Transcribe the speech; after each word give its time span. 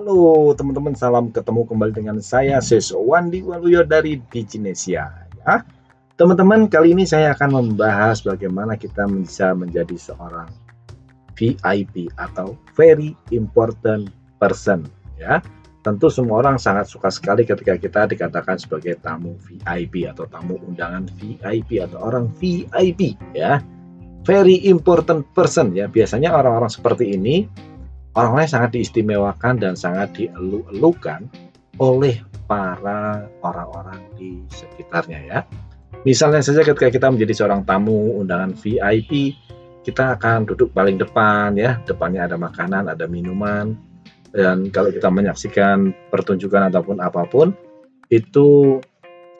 Halo 0.00 0.56
teman-teman, 0.56 0.96
salam 0.96 1.28
ketemu 1.28 1.68
kembali 1.68 1.92
dengan 1.92 2.16
saya 2.24 2.56
Seso 2.64 3.04
Wandi 3.04 3.44
Waluyo 3.44 3.84
dari 3.84 4.16
Diginesia 4.32 5.12
ya. 5.44 5.60
Teman-teman, 6.16 6.72
kali 6.72 6.96
ini 6.96 7.04
saya 7.04 7.36
akan 7.36 7.76
membahas 7.76 8.24
bagaimana 8.24 8.80
kita 8.80 9.04
bisa 9.04 9.52
menjadi 9.52 9.92
seorang 10.00 10.48
VIP 11.36 12.08
atau 12.16 12.56
very 12.72 13.12
important 13.28 14.08
person 14.40 14.88
ya. 15.20 15.44
Tentu 15.84 16.08
semua 16.08 16.48
orang 16.48 16.56
sangat 16.56 16.88
suka 16.88 17.12
sekali 17.12 17.44
ketika 17.44 17.76
kita 17.76 18.08
dikatakan 18.08 18.56
sebagai 18.56 18.96
tamu 19.04 19.36
VIP 19.44 20.08
atau 20.08 20.24
tamu 20.24 20.56
undangan 20.64 21.12
VIP 21.20 21.76
atau 21.76 22.00
orang 22.00 22.32
VIP 22.40 23.20
ya. 23.36 23.60
Very 24.24 24.64
important 24.64 25.28
person 25.36 25.76
ya. 25.76 25.92
Biasanya 25.92 26.32
orang-orang 26.32 26.72
seperti 26.72 27.20
ini 27.20 27.68
orang-orang 28.14 28.44
yang 28.46 28.54
sangat 28.58 28.70
diistimewakan 28.74 29.54
dan 29.60 29.74
sangat 29.78 30.10
dielu-elukan 30.16 31.30
oleh 31.80 32.20
para 32.50 33.30
orang-orang 33.46 34.02
di 34.18 34.42
sekitarnya 34.50 35.20
ya. 35.26 35.38
Misalnya 36.02 36.40
saja 36.40 36.64
ketika 36.64 36.88
kita 36.88 37.06
menjadi 37.12 37.44
seorang 37.44 37.62
tamu 37.68 38.18
undangan 38.18 38.56
VIP, 38.56 39.36
kita 39.84 40.16
akan 40.16 40.48
duduk 40.48 40.72
paling 40.72 40.96
depan 40.96 41.54
ya, 41.54 41.78
depannya 41.84 42.26
ada 42.26 42.36
makanan, 42.40 42.88
ada 42.88 43.04
minuman, 43.06 43.76
dan 44.32 44.70
kalau 44.70 44.90
kita 44.94 45.10
menyaksikan 45.10 45.92
pertunjukan 46.08 46.70
ataupun 46.72 47.02
apa 47.02 47.26
pun, 47.28 47.52
itu 48.10 48.78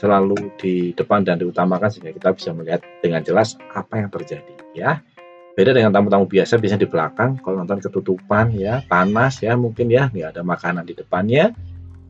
selalu 0.01 0.55
di 0.57 0.97
depan 0.97 1.23
dan 1.27 1.37
diutamakan 1.37 1.93
sehingga 1.93 2.17
kita 2.17 2.29
bisa 2.33 2.51
melihat 2.57 2.81
dengan 3.05 3.21
jelas 3.21 3.61
apa 3.77 4.01
yang 4.01 4.09
terjadi 4.09 4.55
ya. 4.73 5.05
Beda 5.51 5.75
dengan 5.75 5.91
tamu-tamu 5.91 6.31
biasa, 6.31 6.63
biasanya 6.63 6.87
di 6.87 6.91
belakang, 6.91 7.43
kalau 7.43 7.67
nonton 7.67 7.83
ketutupan 7.83 8.55
ya, 8.55 8.87
panas 8.87 9.43
ya 9.43 9.59
mungkin 9.59 9.91
ya, 9.91 10.07
nggak 10.07 10.39
ada 10.39 10.43
makanan 10.47 10.87
di 10.87 10.95
depannya, 10.95 11.51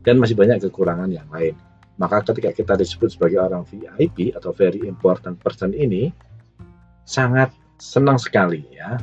dan 0.04 0.20
masih 0.20 0.36
banyak 0.36 0.60
kekurangan 0.60 1.08
yang 1.08 1.24
lain. 1.32 1.56
Maka 1.96 2.20
ketika 2.24 2.52
kita 2.52 2.76
disebut 2.76 3.12
sebagai 3.12 3.40
orang 3.40 3.64
VIP 3.64 4.36
atau 4.36 4.52
very 4.52 4.84
important 4.84 5.40
person 5.40 5.72
ini, 5.72 6.12
sangat 7.08 7.52
senang 7.80 8.20
sekali 8.20 8.64
ya. 8.72 9.00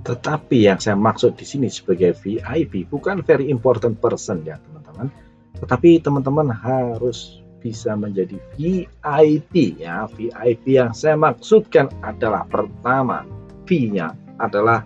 Tetapi 0.00 0.64
yang 0.64 0.80
saya 0.80 0.96
maksud 0.96 1.36
di 1.36 1.44
sini 1.44 1.68
sebagai 1.68 2.16
VIP 2.16 2.88
bukan 2.88 3.20
very 3.20 3.52
important 3.52 4.00
person 4.00 4.40
ya 4.44 4.56
teman-teman. 4.56 5.12
Tetapi 5.60 6.00
teman-teman 6.00 6.48
harus 6.48 7.44
bisa 7.60 7.92
menjadi 7.92 8.40
VIP 8.56 9.80
ya. 9.80 10.08
VIP 10.08 10.80
yang 10.80 10.96
saya 10.96 11.20
maksudkan 11.20 11.92
adalah 12.00 12.48
pertama 12.48 13.39
V-nya 13.70 14.18
adalah 14.42 14.82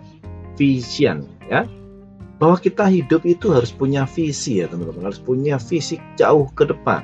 vision 0.53 1.25
ya. 1.49 1.65
Bahwa 2.37 2.61
kita 2.61 2.85
hidup 2.85 3.25
itu 3.25 3.49
harus 3.49 3.73
punya 3.73 4.05
visi 4.05 4.61
ya 4.61 4.69
teman-teman. 4.69 5.09
Harus 5.09 5.17
punya 5.17 5.57
visi 5.57 5.97
jauh 6.13 6.45
ke 6.53 6.69
depan. 6.69 7.01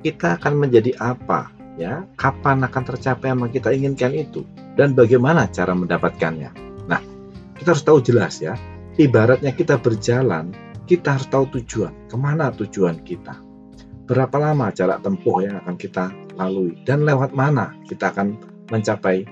Kita 0.00 0.40
akan 0.40 0.64
menjadi 0.64 0.96
apa 0.96 1.52
ya? 1.76 2.08
Kapan 2.16 2.64
akan 2.64 2.82
tercapai 2.88 3.28
yang 3.28 3.52
kita 3.52 3.68
inginkan 3.76 4.16
itu? 4.16 4.48
Dan 4.78 4.96
bagaimana 4.96 5.50
cara 5.52 5.76
mendapatkannya? 5.76 6.50
Nah 6.88 7.02
kita 7.60 7.76
harus 7.76 7.84
tahu 7.84 8.00
jelas 8.00 8.40
ya. 8.40 8.56
Ibaratnya 8.96 9.52
kita 9.52 9.76
berjalan 9.76 10.54
kita 10.88 11.20
harus 11.20 11.28
tahu 11.28 11.44
tujuan. 11.60 11.92
Ke 12.08 12.16
mana 12.16 12.48
tujuan 12.48 13.04
kita? 13.04 13.36
Berapa 14.08 14.40
lama 14.40 14.72
jarak 14.72 15.04
tempuh 15.04 15.44
yang 15.44 15.60
akan 15.60 15.76
kita 15.76 16.08
lalui? 16.40 16.80
Dan 16.88 17.04
lewat 17.04 17.36
mana 17.36 17.76
kita 17.84 18.08
akan 18.08 18.40
mencapai 18.72 19.28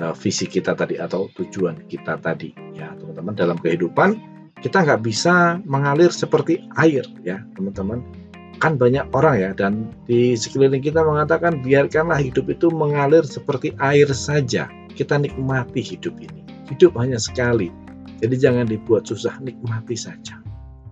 uh, 0.00 0.16
visi 0.16 0.48
kita 0.48 0.72
tadi 0.72 0.96
atau 0.96 1.28
tujuan 1.36 1.86
kita 1.86 2.16
tadi 2.18 2.50
ya 2.74 2.90
teman-teman. 2.96 3.36
Dalam 3.36 3.56
kehidupan 3.60 4.16
kita 4.60 4.84
nggak 4.84 5.00
bisa 5.04 5.60
mengalir 5.68 6.10
seperti 6.10 6.64
air 6.80 7.04
ya 7.22 7.44
teman-teman. 7.54 8.02
Kan 8.60 8.76
banyak 8.76 9.08
orang 9.16 9.40
ya 9.40 9.50
dan 9.56 9.88
di 10.04 10.36
sekeliling 10.36 10.84
kita 10.84 11.00
mengatakan 11.00 11.64
biarkanlah 11.64 12.20
hidup 12.20 12.48
itu 12.52 12.68
mengalir 12.68 13.24
seperti 13.24 13.72
air 13.80 14.08
saja. 14.12 14.68
Kita 14.92 15.16
nikmati 15.16 15.80
hidup 15.80 16.12
ini. 16.20 16.44
Hidup 16.68 16.92
hanya 17.00 17.16
sekali. 17.16 17.72
Jadi 18.20 18.36
jangan 18.36 18.68
dibuat 18.68 19.08
susah 19.08 19.40
nikmati 19.40 19.96
saja. 19.96 20.36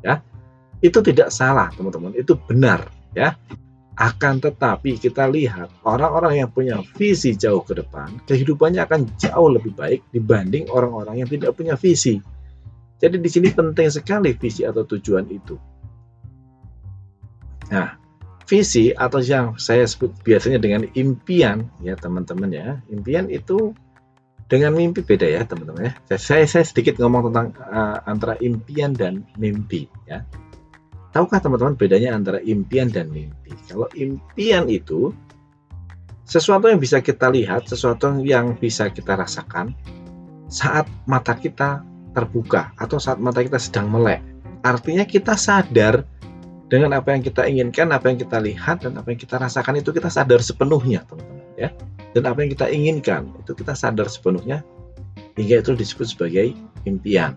Ya 0.01 0.25
itu 0.81 1.03
tidak 1.05 1.29
salah 1.29 1.69
teman-teman. 1.77 2.17
Itu 2.17 2.41
benar 2.49 2.89
ya 3.13 3.37
akan 3.99 4.39
tetapi 4.39 4.95
kita 4.95 5.27
lihat 5.27 5.83
orang-orang 5.83 6.39
yang 6.39 6.51
punya 6.55 6.79
visi 6.95 7.35
jauh 7.35 7.67
ke 7.67 7.75
depan, 7.75 8.23
kehidupannya 8.31 8.87
akan 8.87 9.11
jauh 9.19 9.51
lebih 9.51 9.75
baik 9.75 10.07
dibanding 10.15 10.71
orang-orang 10.71 11.27
yang 11.27 11.29
tidak 11.29 11.59
punya 11.59 11.75
visi. 11.75 12.23
Jadi 13.03 13.19
di 13.19 13.27
sini 13.27 13.51
penting 13.51 13.91
sekali 13.91 14.39
visi 14.39 14.63
atau 14.63 14.87
tujuan 14.87 15.27
itu. 15.27 15.59
Nah, 17.75 17.99
visi 18.47 18.95
atau 18.95 19.19
yang 19.19 19.59
saya 19.59 19.83
sebut 19.83 20.15
biasanya 20.23 20.63
dengan 20.63 20.87
impian 20.95 21.67
ya 21.83 21.99
teman-teman 21.99 22.51
ya. 22.55 22.79
Impian 22.95 23.27
itu 23.27 23.75
dengan 24.47 24.79
mimpi 24.79 25.03
beda 25.03 25.27
ya 25.27 25.43
teman-teman 25.43 25.91
ya. 25.91 25.93
Saya, 26.15 26.47
saya 26.47 26.63
sedikit 26.63 27.03
ngomong 27.03 27.35
tentang 27.35 27.51
uh, 27.67 27.99
antara 28.07 28.39
impian 28.39 28.95
dan 28.95 29.27
mimpi 29.35 29.91
ya. 30.07 30.23
Tahukah 31.19 31.43
teman-teman 31.43 31.75
bedanya 31.75 32.15
antara 32.15 32.39
impian 32.47 32.95
dan 32.95 33.11
mimpi? 33.11 33.51
Kalau 33.67 33.91
impian 33.99 34.71
itu 34.71 35.11
sesuatu 36.23 36.71
yang 36.71 36.79
bisa 36.79 37.03
kita 37.03 37.27
lihat, 37.27 37.67
sesuatu 37.67 38.23
yang 38.23 38.55
bisa 38.55 38.87
kita 38.87 39.19
rasakan 39.19 39.75
saat 40.47 40.87
mata 41.11 41.35
kita 41.35 41.83
terbuka 42.15 42.71
atau 42.79 43.03
saat 43.03 43.19
mata 43.19 43.43
kita 43.43 43.59
sedang 43.59 43.91
melek. 43.91 44.23
Artinya 44.63 45.03
kita 45.03 45.35
sadar 45.35 46.07
dengan 46.71 46.95
apa 46.95 47.11
yang 47.11 47.27
kita 47.27 47.51
inginkan, 47.51 47.91
apa 47.91 48.15
yang 48.15 48.23
kita 48.23 48.39
lihat 48.39 48.87
dan 48.87 48.95
apa 48.95 49.11
yang 49.11 49.19
kita 49.19 49.43
rasakan 49.43 49.83
itu 49.83 49.91
kita 49.91 50.15
sadar 50.15 50.39
sepenuhnya, 50.39 51.03
teman-teman 51.03 51.51
ya. 51.59 51.75
Dan 52.15 52.31
apa 52.31 52.47
yang 52.47 52.55
kita 52.55 52.71
inginkan 52.71 53.35
itu 53.43 53.59
kita 53.59 53.75
sadar 53.75 54.07
sepenuhnya 54.07 54.63
hingga 55.35 55.67
itu 55.67 55.75
disebut 55.75 56.15
sebagai 56.15 56.55
impian. 56.87 57.35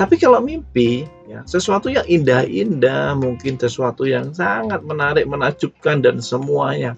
Tapi 0.00 0.16
kalau 0.16 0.40
mimpi, 0.40 1.04
ya, 1.28 1.44
sesuatu 1.44 1.92
yang 1.92 2.08
indah-indah, 2.08 3.12
mungkin 3.20 3.60
sesuatu 3.60 4.08
yang 4.08 4.32
sangat 4.32 4.80
menarik, 4.80 5.28
menakjubkan 5.28 6.00
dan 6.00 6.24
semuanya. 6.24 6.96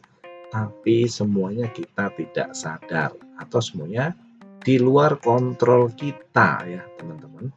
Tapi 0.55 1.11
semuanya 1.11 1.67
kita 1.67 2.15
tidak 2.15 2.55
sadar 2.55 3.11
atau 3.43 3.59
semuanya 3.59 4.15
di 4.63 4.79
luar 4.79 5.19
kontrol 5.19 5.91
kita 5.91 6.63
ya, 6.63 6.87
teman-teman. 6.95 7.51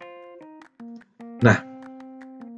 Nah, 1.45 1.61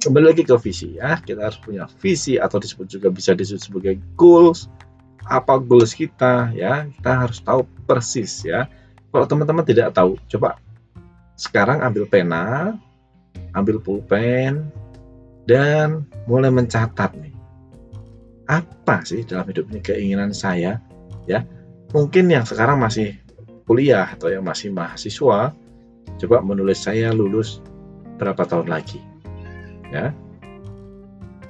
kembali 0.00 0.32
lagi 0.32 0.48
ke 0.48 0.56
visi 0.56 0.96
ya. 0.96 1.20
Kita 1.20 1.44
harus 1.44 1.60
punya 1.60 1.84
visi 2.00 2.40
atau 2.40 2.56
disebut 2.56 2.88
juga 2.88 3.12
bisa 3.12 3.36
disebut 3.36 3.68
sebagai 3.68 3.94
goals. 4.16 4.64
Apa 5.28 5.60
goals 5.60 5.92
kita 5.92 6.56
ya? 6.56 6.88
Kita 6.88 7.28
harus 7.28 7.44
tahu 7.44 7.68
persis 7.84 8.48
ya. 8.48 8.64
Kalau 9.12 9.28
teman-teman 9.28 9.68
tidak 9.68 9.92
tahu, 9.92 10.16
coba 10.32 10.56
sekarang 11.38 11.86
ambil 11.86 12.04
pena, 12.10 12.74
ambil 13.54 13.78
pulpen, 13.78 14.66
dan 15.46 16.02
mulai 16.26 16.50
mencatat 16.50 17.14
nih. 17.14 17.32
Apa 18.50 19.06
sih 19.06 19.22
dalam 19.22 19.46
hidup 19.46 19.70
ini 19.70 19.80
keinginan 19.80 20.34
saya? 20.34 20.82
Ya, 21.30 21.46
mungkin 21.94 22.26
yang 22.26 22.42
sekarang 22.42 22.82
masih 22.82 23.14
kuliah 23.70 24.10
atau 24.18 24.34
yang 24.34 24.42
masih 24.42 24.74
mahasiswa, 24.74 25.54
coba 26.18 26.36
menulis 26.42 26.82
saya 26.82 27.14
lulus 27.14 27.62
berapa 28.18 28.42
tahun 28.42 28.66
lagi. 28.66 28.98
Ya, 29.94 30.10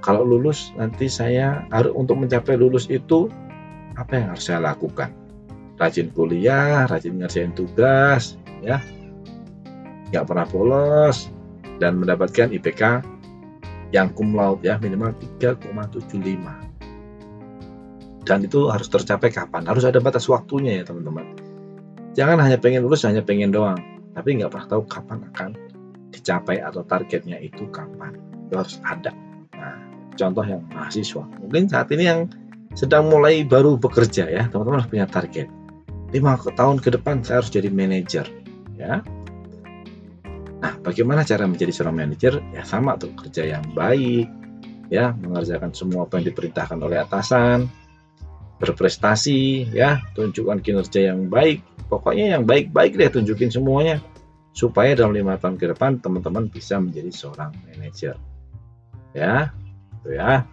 kalau 0.04 0.22
lulus 0.22 0.70
nanti 0.76 1.08
saya 1.08 1.64
harus 1.72 1.96
untuk 1.96 2.20
mencapai 2.20 2.60
lulus 2.60 2.86
itu 2.92 3.32
apa 3.96 4.20
yang 4.20 4.36
harus 4.36 4.44
saya 4.46 4.60
lakukan? 4.60 5.10
Rajin 5.78 6.10
kuliah, 6.10 6.90
rajin 6.90 7.22
ngerjain 7.22 7.54
tugas, 7.54 8.34
ya, 8.62 8.82
nggak 10.10 10.24
pernah 10.24 10.46
bolos 10.48 11.28
dan 11.78 12.00
mendapatkan 12.00 12.50
IPK 12.50 13.04
yang 13.92 14.12
cum 14.12 14.36
laude 14.36 14.64
ya 14.64 14.76
minimal 14.80 15.12
3,75 15.40 16.68
dan 18.28 18.44
itu 18.44 18.68
harus 18.68 18.92
tercapai 18.92 19.32
kapan? 19.32 19.64
Harus 19.64 19.88
ada 19.88 20.04
batas 20.04 20.28
waktunya 20.28 20.76
ya 20.76 20.84
teman-teman. 20.84 21.24
Jangan 22.12 22.36
hanya 22.44 22.60
pengen 22.60 22.84
lulus 22.84 23.08
hanya 23.08 23.24
pengen 23.24 23.48
doang. 23.48 23.80
Tapi 24.12 24.36
nggak 24.36 24.52
pernah 24.52 24.68
tahu 24.68 24.82
kapan 24.84 25.24
akan 25.32 25.50
dicapai 26.12 26.60
atau 26.60 26.84
targetnya 26.84 27.40
itu 27.40 27.64
kapan. 27.72 28.20
Itu 28.46 28.60
harus 28.60 28.76
ada. 28.84 29.16
Nah 29.56 29.80
contoh 30.12 30.44
yang 30.44 30.60
mahasiswa. 30.68 31.24
Mungkin 31.40 31.72
saat 31.72 31.88
ini 31.88 32.04
yang 32.04 32.28
sedang 32.76 33.08
mulai 33.08 33.48
baru 33.48 33.80
bekerja 33.80 34.28
ya 34.28 34.44
teman-teman 34.52 34.84
harus 34.84 34.92
punya 34.92 35.08
target. 35.08 35.48
Lima 36.12 36.36
tahun 36.36 36.84
ke 36.84 37.00
depan 37.00 37.24
saya 37.24 37.40
harus 37.40 37.48
jadi 37.48 37.72
manajer 37.72 38.28
ya 38.76 39.00
Nah, 40.58 40.74
bagaimana 40.82 41.22
cara 41.22 41.46
menjadi 41.46 41.70
seorang 41.70 41.96
manajer? 42.02 42.42
Ya 42.50 42.66
sama 42.66 42.98
tuh, 42.98 43.14
kerja 43.14 43.58
yang 43.58 43.64
baik, 43.72 44.26
ya, 44.90 45.14
mengerjakan 45.14 45.70
semua 45.70 46.06
apa 46.06 46.18
yang 46.18 46.34
diperintahkan 46.34 46.78
oleh 46.82 46.98
atasan, 46.98 47.70
berprestasi, 48.58 49.70
ya, 49.70 50.02
tunjukkan 50.18 50.58
kinerja 50.58 51.14
yang 51.14 51.30
baik. 51.30 51.62
Pokoknya 51.86 52.36
yang 52.36 52.44
baik-baik 52.44 52.98
deh 52.98 53.08
tunjukin 53.08 53.48
semuanya 53.48 54.02
supaya 54.52 54.98
dalam 54.98 55.14
lima 55.14 55.38
tahun 55.38 55.54
ke 55.54 55.70
depan 55.72 56.02
teman-teman 56.02 56.50
bisa 56.50 56.82
menjadi 56.82 57.14
seorang 57.14 57.54
manajer. 57.70 58.18
ya 59.16 59.50
gitu 60.08 60.14
ya 60.14 60.44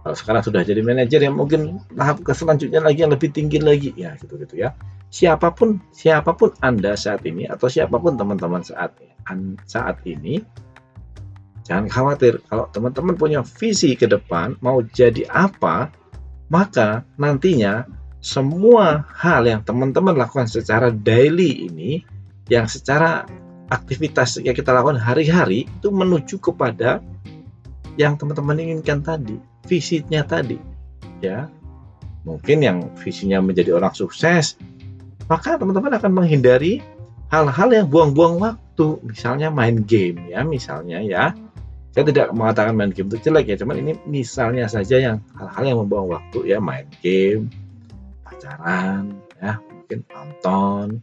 kalau 0.00 0.16
sekarang 0.16 0.42
sudah 0.44 0.64
jadi 0.64 0.80
manajer 0.80 1.20
yang 1.20 1.36
mungkin 1.36 1.80
tahap 1.92 2.24
ke 2.24 2.32
selanjutnya 2.32 2.80
lagi 2.80 3.04
yang 3.04 3.12
lebih 3.12 3.30
tinggi 3.32 3.60
lagi. 3.60 3.90
Ya 3.96 4.16
gitu 4.16 4.40
gitu 4.40 4.56
ya. 4.56 4.72
Siapa 5.10 5.52
pun 5.52 5.82
siapa 5.92 6.32
pun 6.32 6.54
anda 6.64 6.96
saat 6.96 7.26
ini 7.26 7.44
atau 7.50 7.68
siapa 7.68 8.00
pun 8.00 8.16
teman-teman 8.16 8.64
saat 8.64 8.96
saat 9.68 9.96
ini 10.08 10.42
jangan 11.62 11.86
khawatir 11.86 12.42
kalau 12.50 12.66
teman-teman 12.74 13.14
punya 13.14 13.40
visi 13.46 13.94
ke 13.94 14.10
depan 14.10 14.58
mau 14.58 14.82
jadi 14.82 15.22
apa 15.30 15.92
maka 16.50 17.06
nantinya 17.14 17.86
semua 18.18 19.06
hal 19.14 19.46
yang 19.46 19.62
teman-teman 19.62 20.18
lakukan 20.18 20.50
secara 20.50 20.90
daily 20.90 21.70
ini 21.70 22.02
yang 22.50 22.66
secara 22.66 23.22
aktivitas 23.70 24.42
yang 24.42 24.52
kita 24.52 24.74
lakukan 24.74 24.98
hari-hari 24.98 25.70
itu 25.70 25.88
menuju 25.94 26.42
kepada 26.42 26.98
yang 27.94 28.18
teman-teman 28.18 28.58
inginkan 28.58 29.00
tadi, 29.00 29.38
visinya 29.66 30.24
tadi. 30.24 30.56
Ya. 31.20 31.48
Mungkin 32.24 32.60
yang 32.60 32.78
visinya 33.00 33.40
menjadi 33.40 33.76
orang 33.76 33.96
sukses, 33.96 34.60
maka 35.24 35.56
teman-teman 35.56 35.96
akan 35.96 36.12
menghindari 36.12 36.84
hal-hal 37.32 37.68
yang 37.72 37.86
buang-buang 37.88 38.36
waktu, 38.40 39.00
misalnya 39.04 39.48
main 39.48 39.80
game 39.88 40.28
ya, 40.28 40.44
misalnya 40.44 41.00
ya. 41.00 41.32
Saya 41.90 42.06
tidak 42.06 42.30
mengatakan 42.36 42.76
main 42.76 42.92
game 42.94 43.10
itu 43.10 43.18
jelek 43.18 43.50
ya, 43.50 43.56
cuman 43.58 43.82
ini 43.82 43.92
misalnya 44.06 44.68
saja 44.70 45.00
yang 45.00 45.16
hal-hal 45.34 45.64
yang 45.64 45.78
membuang 45.80 46.12
waktu 46.12 46.38
ya, 46.44 46.60
main 46.60 46.86
game, 47.00 47.48
pacaran, 48.22 49.16
ya, 49.40 49.58
mungkin 49.64 49.98
nonton, 50.12 51.02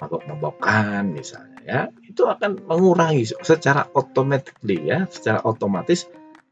mabok-mabokan 0.00 1.12
misalnya 1.12 1.60
ya 1.60 1.80
itu 2.08 2.24
akan 2.24 2.64
mengurangi 2.64 3.28
secara 3.44 3.86
otomatis 3.92 4.56
ya 4.64 5.04
secara 5.12 5.44
otomatis 5.44 6.08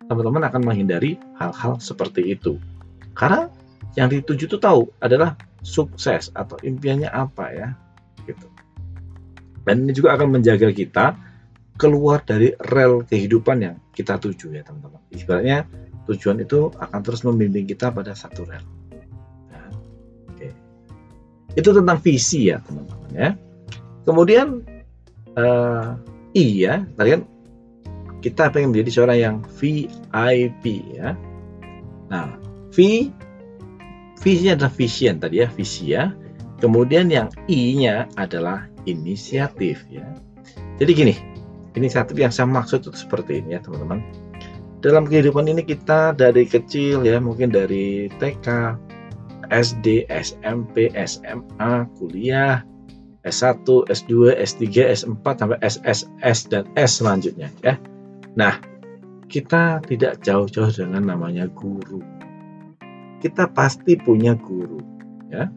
teman-teman 0.08 0.48
akan 0.48 0.60
menghindari 0.64 1.20
hal-hal 1.36 1.76
seperti 1.78 2.32
itu. 2.32 2.56
Karena 3.12 3.52
yang 3.94 4.08
dituju 4.08 4.48
itu 4.48 4.56
tahu 4.56 4.88
adalah 5.04 5.36
sukses 5.60 6.32
atau 6.32 6.56
impiannya 6.64 7.12
apa 7.12 7.44
ya 7.52 7.68
gitu. 8.24 8.48
Dan 9.68 9.84
ini 9.84 9.92
juga 9.92 10.16
akan 10.16 10.40
menjaga 10.40 10.72
kita 10.72 11.12
keluar 11.78 12.24
dari 12.24 12.56
rel 12.72 13.04
kehidupan 13.06 13.56
yang 13.62 13.76
kita 13.92 14.16
tuju 14.16 14.56
ya 14.56 14.64
teman-teman. 14.64 14.98
Ibaratnya 15.12 15.68
tujuan 16.08 16.40
itu 16.40 16.72
akan 16.72 17.00
terus 17.04 17.22
membimbing 17.22 17.68
kita 17.68 17.92
pada 17.92 18.16
satu 18.16 18.48
rel. 18.48 18.64
Nah, 19.52 19.68
oke. 20.32 20.48
Itu 21.52 21.70
tentang 21.76 22.00
visi 22.00 22.48
ya 22.48 22.64
teman-teman 22.64 23.10
ya. 23.12 23.30
Kemudian 24.08 24.64
uh, 25.36 26.00
iya 26.32 26.88
tadi 26.96 27.08
kan 27.18 27.22
kita 28.18 28.50
pengen 28.50 28.74
menjadi 28.74 28.90
seorang 28.90 29.18
yang 29.18 29.36
VIP 29.58 30.82
ya. 30.98 31.14
Nah 32.10 32.38
V 32.74 33.08
visinya 34.18 34.58
adalah 34.58 34.72
vision 34.74 35.14
tadi 35.22 35.36
ya. 35.44 35.48
Visi 35.52 35.94
ya. 35.94 36.10
Kemudian 36.58 37.06
yang 37.06 37.30
I-nya 37.46 38.10
adalah 38.18 38.66
inisiatif 38.82 39.86
ya. 39.86 40.02
Jadi 40.82 40.90
gini 40.90 41.14
inisiatif 41.78 42.18
yang 42.18 42.34
saya 42.34 42.50
maksud 42.50 42.82
itu 42.82 42.90
seperti 42.98 43.38
ini 43.38 43.54
ya 43.54 43.60
teman-teman. 43.62 44.02
Dalam 44.78 45.06
kehidupan 45.06 45.46
ini 45.46 45.62
kita 45.66 46.14
dari 46.14 46.46
kecil 46.46 47.02
ya 47.02 47.18
mungkin 47.18 47.50
dari 47.50 48.10
TK 48.18 48.78
SD 49.50 50.06
SMP 50.10 50.90
SMA 50.94 51.86
kuliah 51.98 52.62
S1, 53.26 53.66
S2, 53.90 54.38
S3, 54.40 54.64
S4 54.94 55.24
sampai 55.26 55.58
SSS 55.60 56.38
dan 56.48 56.64
S 56.78 57.02
selanjutnya 57.02 57.50
ya. 57.60 57.76
Nah, 58.34 58.60
kita 59.30 59.80
tidak 59.86 60.20
jauh-jauh 60.24 60.72
dengan 60.72 61.14
namanya 61.14 61.48
guru. 61.52 62.02
Kita 63.22 63.48
pasti 63.50 63.96
punya 63.96 64.34
guru 64.36 64.80
ya. 65.32 65.48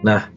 Nah, 0.00 0.32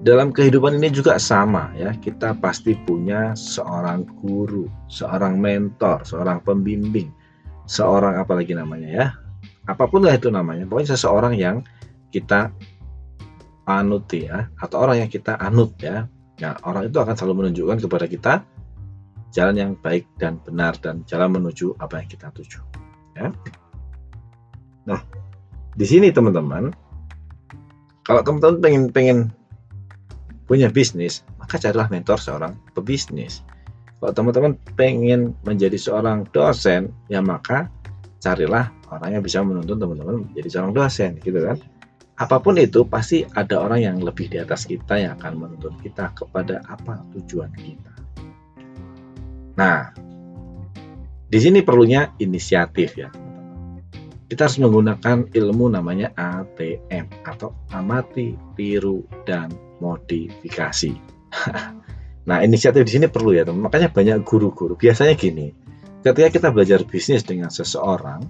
dalam 0.00 0.32
kehidupan 0.32 0.80
ini 0.80 0.88
juga 0.88 1.20
sama 1.20 1.68
ya. 1.76 1.92
Kita 1.92 2.32
pasti 2.40 2.72
punya 2.72 3.36
seorang 3.36 4.08
guru, 4.24 4.64
seorang 4.88 5.36
mentor, 5.36 6.08
seorang 6.08 6.40
pembimbing 6.40 7.12
seorang 7.64 8.20
apalagi 8.20 8.52
namanya 8.52 8.88
ya 8.88 9.06
apa 9.64 9.88
pun 9.88 10.04
lah 10.04 10.12
itu 10.12 10.28
namanya 10.28 10.68
pokoknya 10.68 10.96
seseorang 10.96 11.34
yang 11.36 11.64
kita 12.12 12.52
anut 13.64 14.08
ya 14.12 14.48
atau 14.60 14.76
orang 14.84 15.06
yang 15.06 15.10
kita 15.10 15.36
anut 15.40 15.76
ya. 15.80 16.08
Nah 16.40 16.52
orang 16.66 16.90
itu 16.90 16.98
akan 16.98 17.14
selalu 17.14 17.34
menunjukkan 17.46 17.78
kepada 17.84 18.06
kita 18.10 18.32
jalan 19.34 19.56
yang 19.58 19.72
baik 19.78 20.06
dan 20.20 20.38
benar 20.42 20.78
dan 20.78 21.02
jalan 21.08 21.34
menuju 21.34 21.74
apa 21.80 22.02
yang 22.02 22.08
kita 22.08 22.30
tuju 22.34 22.60
ya. 23.18 23.32
Nah 24.86 25.00
di 25.74 25.86
sini 25.88 26.12
teman-teman 26.14 26.70
kalau 28.04 28.20
teman-teman 28.20 28.58
pengen 28.60 28.84
pengen 28.92 29.18
punya 30.44 30.68
bisnis 30.68 31.24
maka 31.44 31.60
carilah 31.60 31.92
mentor 31.92 32.16
seorang 32.16 32.56
pebisnis. 32.72 33.44
Kalau 34.00 34.12
teman-teman 34.16 34.56
pengen 34.80 35.36
menjadi 35.44 35.76
seorang 35.76 36.24
dosen, 36.32 36.88
ya 37.12 37.20
maka 37.20 37.68
carilah 38.20 38.72
orang 38.88 39.20
yang 39.20 39.22
bisa 39.24 39.44
menuntun 39.44 39.76
teman-teman 39.76 40.24
menjadi 40.24 40.48
seorang 40.48 40.72
dosen, 40.72 41.20
gitu 41.20 41.36
kan? 41.44 41.60
Apa 42.14 42.38
pun 42.38 42.54
itu 42.62 42.86
pasti 42.86 43.26
ada 43.26 43.58
orang 43.58 43.80
yang 43.82 43.96
lebih 43.98 44.30
di 44.30 44.38
atas 44.38 44.70
kita 44.70 45.02
yang 45.02 45.18
akan 45.18 45.34
menuntun 45.34 45.74
kita 45.82 46.14
kepada 46.14 46.62
apa 46.62 47.02
tujuan 47.10 47.50
kita. 47.58 47.92
Nah, 49.58 49.90
di 51.26 51.38
sini 51.42 51.66
perlunya 51.66 52.14
inisiatif 52.22 52.94
ya. 52.94 53.10
Kita 54.24 54.46
harus 54.46 54.58
menggunakan 54.62 55.30
ilmu 55.34 55.66
namanya 55.74 56.14
ATM 56.14 57.26
atau 57.26 57.54
amati, 57.74 58.34
tiru, 58.54 59.02
dan 59.26 59.50
modifikasi. 59.82 60.94
Nah, 62.24 62.40
inisiatif 62.40 62.88
di 62.88 62.92
sini 62.96 63.06
perlu 63.12 63.36
ya, 63.36 63.44
teman. 63.44 63.68
Makanya 63.68 63.92
banyak 63.92 64.24
guru-guru. 64.24 64.80
Biasanya 64.80 65.12
gini, 65.12 65.52
ketika 66.00 66.32
kita 66.32 66.48
belajar 66.56 66.80
bisnis 66.88 67.20
dengan 67.20 67.52
seseorang, 67.52 68.24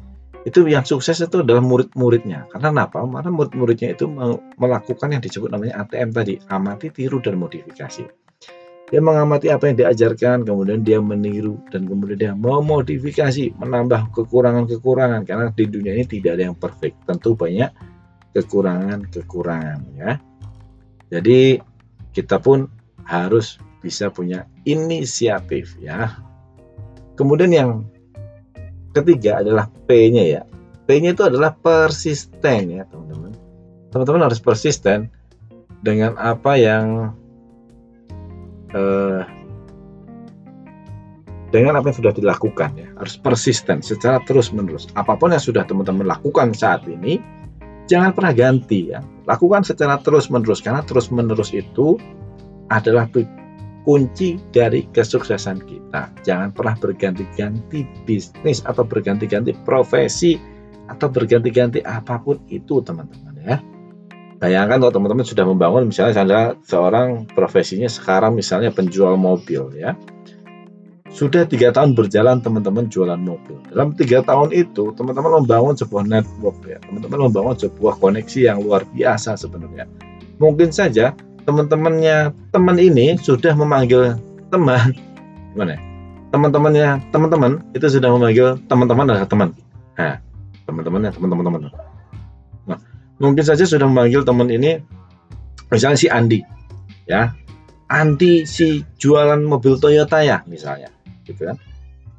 itu 0.44 0.60
yang 0.68 0.84
sukses 0.84 1.16
itu 1.24 1.40
adalah 1.40 1.64
murid-muridnya. 1.64 2.52
Karena 2.52 2.84
apa? 2.84 3.00
Karena 3.00 3.30
murid-muridnya 3.32 3.96
itu 3.96 4.04
melakukan 4.60 5.08
yang 5.16 5.24
disebut 5.24 5.48
namanya 5.48 5.80
ATM 5.84 6.12
tadi, 6.12 6.36
amati, 6.52 6.92
tiru, 6.92 7.24
dan 7.24 7.40
modifikasi. 7.40 8.04
Dia 8.84 9.00
mengamati 9.00 9.48
apa 9.48 9.72
yang 9.72 9.80
diajarkan, 9.80 10.44
kemudian 10.44 10.84
dia 10.84 11.00
meniru, 11.00 11.56
dan 11.72 11.88
kemudian 11.88 12.18
dia 12.20 12.32
memodifikasi, 12.36 13.56
menambah 13.56 14.12
kekurangan-kekurangan. 14.12 15.24
Karena 15.24 15.48
di 15.48 15.64
dunia 15.64 15.96
ini 15.96 16.04
tidak 16.04 16.36
ada 16.36 16.52
yang 16.52 16.56
perfect. 16.60 17.00
Tentu 17.08 17.32
banyak 17.32 17.72
kekurangan-kekurangan 18.36 19.80
ya. 19.96 20.20
Jadi 21.08 21.56
kita 22.12 22.36
pun 22.36 22.68
harus 23.08 23.56
bisa 23.80 24.12
punya 24.12 24.44
inisiatif 24.68 25.80
ya. 25.80 26.20
Kemudian 27.16 27.50
yang 27.54 27.70
ketiga 28.94 29.42
adalah 29.42 29.66
P-nya 29.90 30.24
ya. 30.24 30.42
P-nya 30.86 31.12
itu 31.12 31.26
adalah 31.26 31.52
persisten 31.58 32.62
ya, 32.70 32.82
teman-teman. 32.86 33.34
Teman-teman 33.90 34.22
harus 34.30 34.38
persisten 34.38 35.10
dengan 35.82 36.14
apa 36.16 36.54
yang 36.56 37.12
eh, 38.72 39.22
dengan 41.54 41.78
apa 41.78 41.90
yang 41.90 41.98
sudah 42.02 42.12
dilakukan 42.14 42.70
ya. 42.74 42.88
Harus 42.98 43.14
persisten 43.18 43.82
secara 43.82 44.18
terus-menerus. 44.26 44.90
Apa 44.98 45.14
pun 45.14 45.30
yang 45.30 45.42
sudah 45.42 45.62
teman-teman 45.62 46.06
lakukan 46.06 46.50
saat 46.54 46.82
ini, 46.90 47.22
jangan 47.86 48.10
pernah 48.14 48.34
ganti 48.34 48.90
ya. 48.90 49.02
Lakukan 49.24 49.62
secara 49.62 50.02
terus-menerus 50.02 50.60
karena 50.60 50.82
terus-menerus 50.82 51.54
itu 51.54 51.96
adalah 52.68 53.06
kunci 53.84 54.40
dari 54.50 54.88
kesuksesan 54.90 55.62
kita. 55.68 56.10
Jangan 56.24 56.56
pernah 56.56 56.74
berganti-ganti 56.80 57.84
bisnis 58.08 58.64
atau 58.64 58.82
berganti-ganti 58.82 59.52
profesi 59.62 60.40
atau 60.88 61.08
berganti-ganti 61.08 61.84
apa 61.84 62.20
pun 62.20 62.40
itu 62.48 62.80
teman-teman 62.80 63.36
ya. 63.44 63.56
Bayangkan 64.40 64.82
kalau 64.82 64.92
teman-teman 64.92 65.24
sudah 65.24 65.44
membangun 65.46 65.88
misalnya 65.88 66.12
saya 66.16 66.42
seorang 66.64 67.24
profesinya 67.32 67.88
sekarang 67.88 68.36
misalnya 68.36 68.72
penjual 68.72 69.14
mobil 69.16 69.72
ya. 69.76 69.96
Sudah 71.14 71.46
tiga 71.46 71.70
tahun 71.70 71.94
berjalan 71.94 72.42
teman-teman 72.42 72.90
jualan 72.90 73.20
mobil. 73.20 73.54
Dalam 73.70 73.94
tiga 73.94 74.26
tahun 74.26 74.50
itu 74.50 74.90
teman-teman 74.98 75.46
membangun 75.46 75.78
sebuah 75.78 76.02
network 76.10 76.58
ya. 76.66 76.82
Teman-teman 76.82 77.30
membangun 77.30 77.54
sebuah 77.54 78.02
koneksi 78.02 78.40
yang 78.50 78.58
luar 78.58 78.82
biasa 78.90 79.38
sebenarnya. 79.38 79.86
Mungkin 80.42 80.74
saja 80.74 81.14
teman-temannya 81.44 82.32
teman 82.50 82.76
ini 82.80 83.16
sudah 83.20 83.52
memanggil 83.56 84.16
teman. 84.48 84.92
Gimana 85.54 85.78
ya? 85.78 85.80
teman-temannya 86.34 86.98
teman-teman 87.14 87.62
itu 87.78 87.86
sudah 87.86 88.10
memanggil 88.10 88.58
teman-teman 88.66 89.06
adalah 89.06 89.30
teman. 89.30 89.54
Teman-temannya 90.66 91.14
teman-teman 91.14 91.44
teman 91.46 91.60
nah 92.64 92.80
mungkin 93.22 93.44
saja 93.46 93.62
sudah 93.62 93.86
memanggil 93.86 94.26
teman 94.26 94.50
ini 94.50 94.82
misalnya 95.70 95.94
si 95.94 96.10
Andi 96.10 96.42
ya. 97.06 97.30
Andi 97.86 98.42
si 98.50 98.82
jualan 98.98 99.38
mobil 99.46 99.78
Toyota 99.78 100.26
ya 100.26 100.42
misalnya 100.50 100.90
gitu 101.22 101.46
kan. 101.46 101.54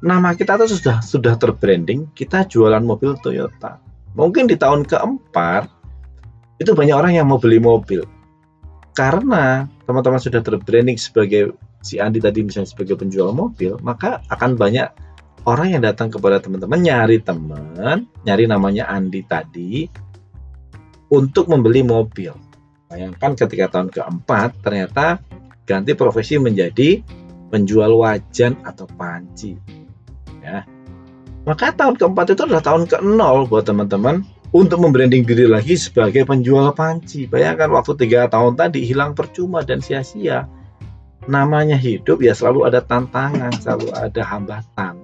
Nama 0.00 0.32
kita 0.32 0.56
tuh 0.56 0.70
sudah 0.70 1.04
sudah 1.04 1.34
terbranding 1.36 2.08
kita 2.16 2.48
jualan 2.48 2.80
mobil 2.80 3.20
Toyota. 3.20 3.84
Mungkin 4.16 4.48
di 4.48 4.56
tahun 4.56 4.88
keempat 4.88 5.68
itu 6.56 6.72
banyak 6.72 6.96
orang 6.96 7.12
yang 7.20 7.28
mau 7.28 7.36
beli 7.36 7.60
mobil 7.60 8.00
karena 8.96 9.68
teman-teman 9.84 10.16
sudah 10.16 10.40
terbranding 10.40 10.96
sebagai 10.96 11.54
si 11.84 12.00
Andi 12.00 12.18
tadi 12.18 12.40
misalnya 12.42 12.72
sebagai 12.72 12.96
penjual 12.96 13.30
mobil 13.36 13.76
maka 13.84 14.24
akan 14.32 14.56
banyak 14.56 14.88
orang 15.44 15.76
yang 15.76 15.82
datang 15.84 16.08
kepada 16.08 16.40
teman-teman 16.40 16.80
nyari 16.80 17.20
teman 17.20 18.08
nyari 18.24 18.48
namanya 18.48 18.88
Andi 18.88 19.20
tadi 19.28 19.84
untuk 21.12 21.52
membeli 21.52 21.84
mobil 21.84 22.32
bayangkan 22.88 23.36
ketika 23.36 23.78
tahun 23.78 23.92
keempat 23.92 24.64
ternyata 24.64 25.20
ganti 25.68 25.92
profesi 25.92 26.40
menjadi 26.40 27.02
penjual 27.50 27.98
wajan 28.02 28.58
atau 28.62 28.86
panci. 28.94 29.58
Ya. 30.42 30.62
Maka 31.46 31.74
tahun 31.74 31.94
keempat 31.98 32.34
itu 32.34 32.42
adalah 32.46 32.62
tahun 32.62 32.90
ke 32.90 32.98
nol 33.02 33.46
buat 33.46 33.66
teman-teman 33.66 34.26
untuk 34.54 34.78
membranding 34.82 35.26
diri 35.26 35.46
lagi 35.46 35.74
sebagai 35.74 36.26
penjual 36.26 36.70
panci. 36.76 37.26
Bayangkan 37.26 37.70
waktu 37.74 37.98
tiga 37.98 38.30
tahun 38.30 38.54
tadi 38.54 38.86
hilang 38.86 39.16
percuma 39.16 39.66
dan 39.66 39.82
sia-sia. 39.82 40.46
Namanya 41.26 41.74
hidup 41.74 42.22
ya 42.22 42.36
selalu 42.36 42.70
ada 42.70 42.78
tantangan, 42.82 43.50
selalu 43.58 43.90
ada 43.94 44.22
hambatan. 44.22 44.94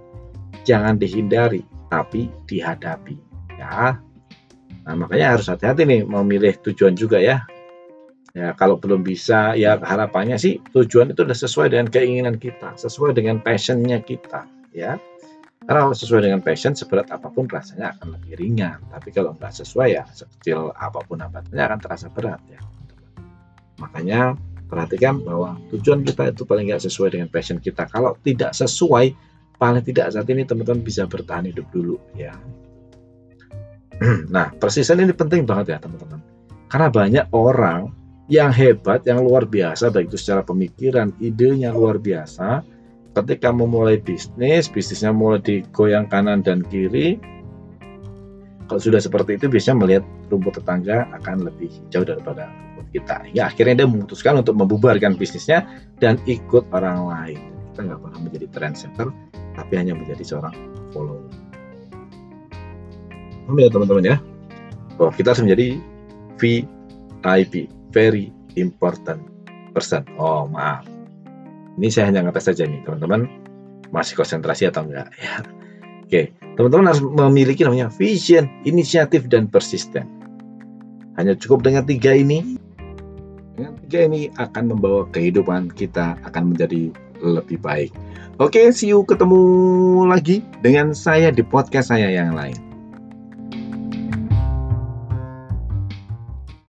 Jangan 0.63 0.95
dihindari, 0.95 1.67
tapi 1.91 2.31
dihadapi. 2.47 3.19
Ya. 3.59 3.99
Nah, 4.83 4.95
makanya 4.95 5.39
harus 5.39 5.51
hati-hati 5.51 5.83
nih 5.87 6.01
memilih 6.07 6.55
tujuan 6.63 6.95
juga 6.95 7.19
ya. 7.19 7.43
Ya, 8.33 8.57
kalau 8.57 8.81
belum 8.81 9.05
bisa, 9.05 9.53
ya 9.61 9.77
harapannya 9.77 10.41
sih 10.41 10.57
tujuan 10.73 11.13
itu 11.13 11.21
sudah 11.21 11.37
sesuai 11.37 11.69
dengan 11.69 11.93
keinginan 11.93 12.41
kita, 12.41 12.81
sesuai 12.81 13.13
dengan 13.13 13.45
passionnya 13.45 14.01
kita, 14.01 14.49
ya. 14.73 14.97
Karena 15.73 15.89
sesuai 15.89 16.29
dengan 16.29 16.45
passion, 16.45 16.77
seberat 16.77 17.09
apa 17.09 17.33
pun 17.33 17.49
rasanya 17.49 17.97
akan 17.97 18.21
lebih 18.21 18.37
ringan. 18.37 18.77
Tapi 18.93 19.09
kalau 19.09 19.33
nggak 19.33 19.57
sesuai 19.57 19.89
ya, 19.97 20.05
sekecil 20.05 20.69
apa 20.77 21.01
pun 21.01 21.17
hambatannya 21.17 21.65
akan 21.65 21.81
terasa 21.81 22.13
berat 22.13 22.45
ya. 22.45 22.61
Makanya 23.81 24.37
perhatikan 24.69 25.25
bahwa 25.25 25.57
tujuan 25.73 26.05
kita 26.05 26.29
itu 26.29 26.45
paling 26.45 26.69
nggak 26.69 26.85
sesuai 26.85 27.17
dengan 27.17 27.33
passion 27.33 27.57
kita. 27.57 27.89
Kalau 27.89 28.21
tidak 28.21 28.53
sesuai, 28.53 29.17
paling 29.57 29.81
tidak 29.81 30.13
saat 30.13 30.29
ini 30.29 30.45
teman-teman 30.45 30.85
bisa 30.85 31.09
bertahan 31.09 31.49
hidup 31.49 31.65
dulu 31.73 31.97
ya. 32.21 32.37
Nah, 34.29 34.53
persisten 34.53 35.01
ini 35.01 35.17
penting 35.17 35.49
banget 35.49 35.73
ya 35.73 35.79
teman-teman. 35.81 36.21
Karena 36.69 36.93
banyak 36.93 37.27
orang 37.33 37.89
yang 38.29 38.53
hebat, 38.53 39.09
yang 39.09 39.25
luar 39.25 39.49
biasa, 39.49 39.89
baik 39.89 40.13
itu 40.13 40.21
secara 40.21 40.45
pemikiran, 40.45 41.17
idenya 41.17 41.73
luar 41.73 41.97
biasa. 41.97 42.61
Ketika 43.13 43.53
memulai 43.53 44.01
bisnis, 44.01 44.73
bisnisnya 44.73 45.13
mulai 45.13 45.45
digoyang 45.45 46.09
kanan 46.09 46.41
dan 46.41 46.65
kiri. 46.65 47.21
Kalau 48.65 48.81
sudah 48.81 49.05
seperti 49.05 49.37
itu, 49.37 49.53
biasanya 49.53 49.77
melihat 49.85 50.05
rumput 50.33 50.57
tetangga 50.57 51.05
akan 51.21 51.45
lebih 51.45 51.69
jauh 51.93 52.09
daripada 52.09 52.49
rumput 52.49 52.89
kita. 52.97 53.21
Ya, 53.37 53.53
akhirnya 53.53 53.85
dia 53.85 53.89
memutuskan 53.89 54.41
untuk 54.41 54.57
membubarkan 54.57 55.21
bisnisnya 55.21 55.69
dan 56.01 56.17
ikut 56.25 56.65
orang 56.73 57.05
lain. 57.05 57.41
Kita 57.73 57.85
nggak 57.85 58.01
pernah 58.01 58.21
menjadi 58.25 58.47
trendsetter, 58.49 59.09
tapi 59.61 59.73
hanya 59.77 59.93
menjadi 59.93 60.25
seorang 60.25 60.57
follower. 60.97 61.29
ya 63.53 63.69
teman-teman 63.69 64.05
ya, 64.09 64.17
bahwa 64.97 65.13
kita 65.13 65.37
harus 65.37 65.45
menjadi 65.45 65.77
VIP 66.41 67.69
very 67.93 68.33
important 68.57 69.21
person. 69.77 70.09
Oh 70.17 70.49
maaf, 70.49 70.89
ini 71.81 71.89
saya 71.89 72.13
hanya 72.13 72.29
ngetes 72.29 72.53
saja 72.53 72.69
nih 72.69 72.81
teman-teman 72.85 73.29
masih 73.93 74.17
konsentrasi 74.17 74.69
atau 74.69 74.85
enggak 74.89 75.09
ya. 75.23 75.41
Oke, 76.05 76.29
teman-teman 76.61 76.93
harus 76.93 77.01
memiliki 77.01 77.65
namanya 77.65 77.89
vision, 77.89 78.45
inisiatif 78.69 79.33
dan 79.33 79.49
persisten. 79.49 80.05
Hanya 81.17 81.37
cukup 81.37 81.65
dengan 81.65 81.89
tiga 81.89 82.13
ini. 82.13 82.61
Dengan 83.57 83.77
tiga 83.85 84.09
ini 84.09 84.29
akan 84.37 84.77
membawa 84.77 85.09
kehidupan 85.13 85.73
kita 85.73 86.21
akan 86.25 86.53
menjadi 86.53 86.93
lebih 87.21 87.61
baik. 87.61 87.93
Oke, 88.41 88.73
see 88.73 88.93
you 88.93 89.05
ketemu 89.09 89.41
lagi 90.09 90.45
dengan 90.61 90.93
saya 90.93 91.33
di 91.33 91.41
podcast 91.41 91.93
saya 91.93 92.13
yang 92.13 92.37
lain. 92.37 92.72